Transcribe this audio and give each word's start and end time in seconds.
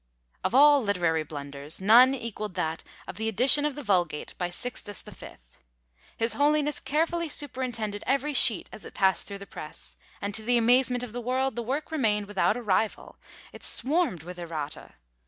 Of 0.43 0.55
all 0.55 0.81
literary 0.81 1.21
blunders 1.21 1.79
none 1.79 2.15
equalled 2.15 2.55
that 2.55 2.83
of 3.07 3.17
the 3.17 3.29
edition 3.29 3.65
of 3.65 3.75
the 3.75 3.83
Vulgate, 3.83 4.35
by 4.39 4.49
Sixtus 4.49 5.03
V. 5.03 5.37
His 6.17 6.33
Holiness 6.33 6.79
carefully 6.79 7.29
superintended 7.29 8.03
every 8.07 8.33
sheet 8.33 8.67
as 8.71 8.83
it 8.83 8.95
passed 8.95 9.27
through 9.27 9.37
the 9.37 9.45
press; 9.45 9.97
and, 10.19 10.33
to 10.33 10.41
the 10.41 10.57
amazement 10.57 11.03
of 11.03 11.13
the 11.13 11.21
world, 11.21 11.55
the 11.55 11.61
work 11.61 11.91
remained 11.91 12.25
without 12.25 12.57
a 12.57 12.63
rival 12.63 13.19
it 13.53 13.61
swarmed 13.63 14.23
with 14.23 14.39
errata! 14.39 14.95